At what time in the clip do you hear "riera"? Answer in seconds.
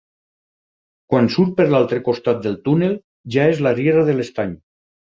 3.81-4.11